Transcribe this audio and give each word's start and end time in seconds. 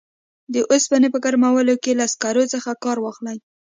د 0.53 0.55
اوسپنې 0.71 1.07
په 1.11 1.19
ګرمولو 1.25 1.75
کې 1.83 1.91
له 1.99 2.05
سکرو 2.13 2.43
څخه 2.53 2.71
کار 2.83 2.97
واخلي. 3.01 3.37